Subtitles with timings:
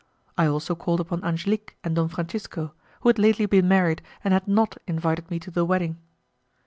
[0.35, 4.47] I also called upon Angelique and Don Francisco, who had lately been married and had
[4.47, 5.97] not invited me to the wedding.